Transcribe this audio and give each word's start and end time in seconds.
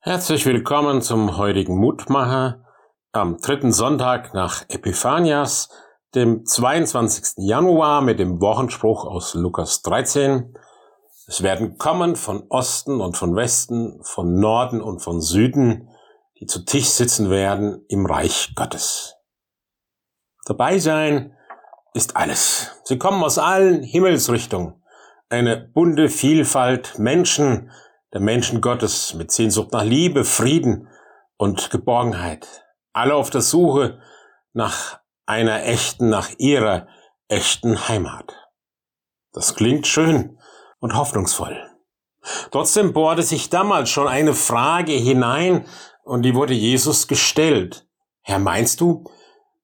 Herzlich 0.00 0.46
willkommen 0.46 1.02
zum 1.02 1.38
heutigen 1.38 1.76
Mutmacher 1.76 2.64
am 3.10 3.38
dritten 3.38 3.72
Sonntag 3.72 4.32
nach 4.32 4.64
Epiphanias, 4.68 5.70
dem 6.14 6.46
22. 6.46 7.32
Januar 7.38 8.00
mit 8.00 8.20
dem 8.20 8.40
Wochenspruch 8.40 9.04
aus 9.04 9.34
Lukas 9.34 9.82
13. 9.82 10.56
Es 11.26 11.42
werden 11.42 11.78
kommen 11.78 12.14
von 12.14 12.44
Osten 12.48 13.00
und 13.00 13.16
von 13.16 13.34
Westen, 13.34 13.98
von 14.04 14.38
Norden 14.38 14.80
und 14.80 15.00
von 15.00 15.20
Süden, 15.20 15.88
die 16.38 16.46
zu 16.46 16.64
Tisch 16.64 16.90
sitzen 16.90 17.28
werden 17.28 17.84
im 17.88 18.06
Reich 18.06 18.52
Gottes. 18.54 19.16
Dabei 20.46 20.78
sein 20.78 21.36
ist 21.92 22.16
alles. 22.16 22.80
Sie 22.84 22.98
kommen 22.98 23.20
aus 23.24 23.36
allen 23.36 23.82
Himmelsrichtungen. 23.82 24.80
Eine 25.28 25.56
bunte 25.56 26.08
Vielfalt 26.08 27.00
Menschen, 27.00 27.72
der 28.12 28.20
Menschen 28.20 28.60
Gottes 28.60 29.14
mit 29.14 29.30
Sehnsucht 29.30 29.72
nach 29.72 29.84
Liebe, 29.84 30.24
Frieden 30.24 30.88
und 31.36 31.70
Geborgenheit. 31.70 32.64
Alle 32.92 33.14
auf 33.14 33.30
der 33.30 33.42
Suche 33.42 34.00
nach 34.52 35.00
einer 35.26 35.64
echten, 35.64 36.08
nach 36.08 36.30
ihrer 36.38 36.88
echten 37.28 37.88
Heimat. 37.88 38.34
Das 39.32 39.54
klingt 39.54 39.86
schön 39.86 40.38
und 40.80 40.96
hoffnungsvoll. 40.96 41.68
Trotzdem 42.50 42.92
bohrte 42.92 43.22
sich 43.22 43.50
damals 43.50 43.90
schon 43.90 44.08
eine 44.08 44.34
Frage 44.34 44.92
hinein 44.92 45.66
und 46.02 46.22
die 46.22 46.34
wurde 46.34 46.54
Jesus 46.54 47.06
gestellt. 47.08 47.86
Herr, 48.22 48.38
meinst 48.38 48.80
du, 48.80 49.04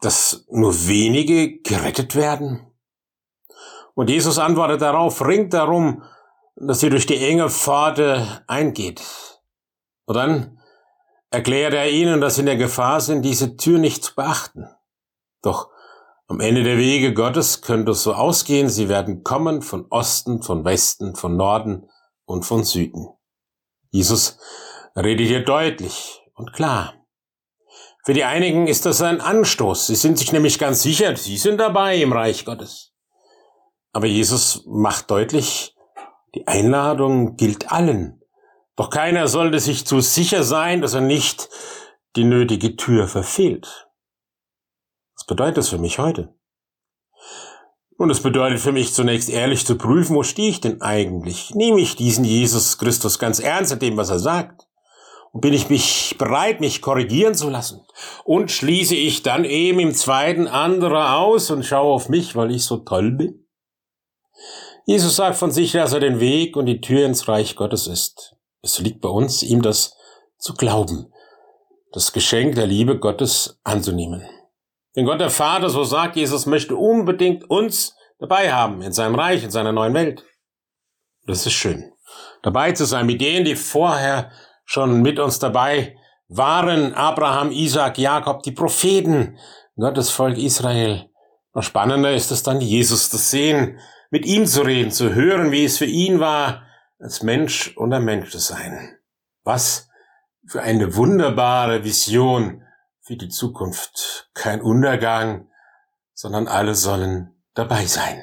dass 0.00 0.44
nur 0.50 0.72
wenige 0.86 1.58
gerettet 1.60 2.14
werden? 2.14 2.70
Und 3.94 4.10
Jesus 4.10 4.38
antwortet 4.38 4.82
darauf, 4.82 5.24
ringt 5.26 5.54
darum, 5.54 6.02
dass 6.56 6.80
sie 6.80 6.90
durch 6.90 7.06
die 7.06 7.22
enge 7.22 7.50
Pforte 7.50 8.42
eingeht. 8.46 9.02
Und 10.06 10.16
dann 10.16 10.60
erklärt 11.30 11.74
er 11.74 11.90
ihnen, 11.90 12.20
dass 12.20 12.36
sie 12.36 12.40
in 12.40 12.46
der 12.46 12.56
Gefahr 12.56 13.00
sind, 13.00 13.22
diese 13.22 13.56
Tür 13.56 13.78
nicht 13.78 14.04
zu 14.04 14.14
beachten. 14.14 14.68
Doch 15.42 15.70
am 16.28 16.40
Ende 16.40 16.64
der 16.64 16.78
Wege 16.78 17.14
Gottes 17.14 17.60
könnte 17.60 17.92
es 17.92 18.02
so 18.02 18.14
ausgehen, 18.14 18.68
sie 18.68 18.88
werden 18.88 19.22
kommen 19.22 19.62
von 19.62 19.86
Osten, 19.90 20.42
von 20.42 20.64
Westen, 20.64 21.14
von 21.14 21.36
Norden 21.36 21.88
und 22.24 22.44
von 22.44 22.64
Süden. 22.64 23.08
Jesus 23.90 24.38
redet 24.96 25.26
hier 25.26 25.44
deutlich 25.44 26.22
und 26.34 26.52
klar. 26.52 26.94
Für 28.04 28.14
die 28.14 28.24
einigen 28.24 28.66
ist 28.66 28.86
das 28.86 29.02
ein 29.02 29.20
Anstoß. 29.20 29.88
Sie 29.88 29.94
sind 29.94 30.18
sich 30.18 30.32
nämlich 30.32 30.58
ganz 30.58 30.82
sicher, 30.82 31.16
sie 31.16 31.36
sind 31.36 31.58
dabei 31.58 31.96
im 31.96 32.12
Reich 32.12 32.44
Gottes. 32.44 32.92
Aber 33.92 34.06
Jesus 34.06 34.64
macht 34.66 35.10
deutlich, 35.10 35.75
die 36.36 36.46
Einladung 36.46 37.36
gilt 37.36 37.72
allen. 37.72 38.22
Doch 38.76 38.90
keiner 38.90 39.26
sollte 39.26 39.58
sich 39.58 39.86
zu 39.86 40.00
sicher 40.00 40.42
sein, 40.42 40.82
dass 40.82 40.92
er 40.92 41.00
nicht 41.00 41.48
die 42.14 42.24
nötige 42.24 42.76
Tür 42.76 43.08
verfehlt. 43.08 43.88
Was 45.16 45.24
bedeutet 45.26 45.56
das 45.56 45.70
für 45.70 45.78
mich 45.78 45.98
heute? 45.98 46.34
Und 47.96 48.10
es 48.10 48.20
bedeutet 48.20 48.60
für 48.60 48.72
mich 48.72 48.92
zunächst 48.92 49.30
ehrlich 49.30 49.64
zu 49.64 49.78
prüfen, 49.78 50.14
wo 50.14 50.22
stehe 50.22 50.50
ich 50.50 50.60
denn 50.60 50.82
eigentlich? 50.82 51.54
Nehme 51.54 51.80
ich 51.80 51.96
diesen 51.96 52.24
Jesus 52.24 52.76
Christus 52.76 53.18
ganz 53.18 53.38
ernst 53.38 53.72
in 53.72 53.78
dem, 53.78 53.96
was 53.96 54.10
er 54.10 54.18
sagt? 54.18 54.68
Und 55.32 55.40
bin 55.40 55.54
ich 55.54 55.70
mich 55.70 56.16
bereit, 56.18 56.60
mich 56.60 56.82
korrigieren 56.82 57.34
zu 57.34 57.48
lassen? 57.48 57.80
Und 58.24 58.50
schließe 58.50 58.94
ich 58.94 59.22
dann 59.22 59.44
eben 59.44 59.80
im 59.80 59.94
zweiten 59.94 60.46
andere 60.48 61.14
aus 61.14 61.50
und 61.50 61.64
schaue 61.64 61.94
auf 61.94 62.10
mich, 62.10 62.36
weil 62.36 62.50
ich 62.50 62.64
so 62.64 62.76
toll 62.76 63.12
bin? 63.12 63.46
Jesus 64.88 65.16
sagt 65.16 65.36
von 65.36 65.50
sich, 65.50 65.72
dass 65.72 65.92
er 65.92 65.98
den 65.98 66.20
Weg 66.20 66.56
und 66.56 66.66
die 66.66 66.80
Tür 66.80 67.06
ins 67.06 67.26
Reich 67.26 67.56
Gottes 67.56 67.88
ist. 67.88 68.36
Es 68.62 68.78
liegt 68.78 69.00
bei 69.00 69.08
uns, 69.08 69.42
ihm 69.42 69.60
das 69.60 69.96
zu 70.38 70.54
glauben, 70.54 71.12
das 71.92 72.12
Geschenk 72.12 72.54
der 72.54 72.68
Liebe 72.68 72.96
Gottes 73.00 73.58
anzunehmen. 73.64 74.24
Denn 74.94 75.04
Gott 75.04 75.20
der 75.20 75.30
Vater, 75.30 75.70
so 75.70 75.82
sagt 75.82 76.14
Jesus, 76.14 76.46
möchte 76.46 76.76
unbedingt 76.76 77.50
uns 77.50 77.96
dabei 78.20 78.52
haben 78.52 78.80
in 78.80 78.92
seinem 78.92 79.16
Reich, 79.16 79.42
in 79.42 79.50
seiner 79.50 79.72
neuen 79.72 79.92
Welt. 79.92 80.24
Das 81.26 81.44
ist 81.44 81.54
schön. 81.54 81.92
Dabei 82.44 82.70
zu 82.70 82.84
sein 82.84 83.06
mit 83.06 83.20
denen, 83.20 83.44
die 83.44 83.56
vorher 83.56 84.30
schon 84.64 85.02
mit 85.02 85.18
uns 85.18 85.40
dabei 85.40 85.96
waren. 86.28 86.94
Abraham, 86.94 87.50
Isaac, 87.50 87.98
Jakob, 87.98 88.44
die 88.44 88.52
Propheten, 88.52 89.36
Gottes 89.74 90.10
Volk 90.10 90.38
Israel. 90.38 91.10
Noch 91.54 91.64
spannender 91.64 92.14
ist 92.14 92.30
es 92.30 92.44
dann, 92.44 92.60
Jesus 92.60 93.10
zu 93.10 93.16
sehen, 93.16 93.80
mit 94.16 94.24
ihm 94.24 94.46
zu 94.46 94.62
reden, 94.62 94.90
zu 94.90 95.14
hören, 95.14 95.52
wie 95.52 95.66
es 95.66 95.76
für 95.76 95.84
ihn 95.84 96.20
war, 96.20 96.66
als 96.98 97.22
Mensch 97.22 97.76
unter 97.76 98.00
Mensch 98.00 98.30
zu 98.30 98.38
sein. 98.38 98.96
Was 99.44 99.90
für 100.46 100.62
eine 100.62 100.96
wunderbare 100.96 101.84
Vision 101.84 102.62
für 103.02 103.16
die 103.16 103.28
Zukunft. 103.28 104.30
Kein 104.32 104.62
Untergang, 104.62 105.50
sondern 106.14 106.48
alle 106.48 106.74
sollen 106.74 107.34
dabei 107.52 107.84
sein. 107.84 108.22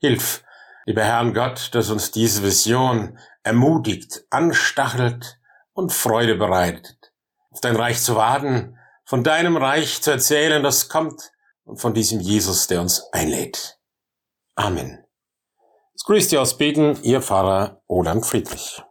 Hilf, 0.00 0.42
lieber 0.86 1.04
Herrn 1.04 1.34
Gott, 1.34 1.74
dass 1.74 1.90
uns 1.90 2.10
diese 2.10 2.42
Vision 2.42 3.18
ermutigt, 3.42 4.24
anstachelt 4.30 5.38
und 5.74 5.92
Freude 5.92 6.36
bereitet. 6.36 7.12
Auf 7.50 7.60
dein 7.60 7.76
Reich 7.76 8.00
zu 8.00 8.16
warten, 8.16 8.78
von 9.04 9.22
deinem 9.22 9.58
Reich 9.58 10.00
zu 10.00 10.12
erzählen, 10.12 10.62
das 10.62 10.88
kommt, 10.88 11.30
und 11.64 11.76
von 11.76 11.92
diesem 11.92 12.20
Jesus, 12.20 12.68
der 12.68 12.80
uns 12.80 13.02
einlädt. 13.12 13.73
Amen. 14.56 15.04
Es 15.94 16.04
grüßt 16.04 16.30
Sie 16.30 16.38
aus 16.38 16.58
Beten, 16.58 16.98
Ihr 17.02 17.22
Pfarrer 17.22 17.82
Roland 17.88 18.26
Friedrich. 18.26 18.82